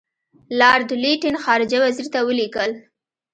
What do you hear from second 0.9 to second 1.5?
لیټن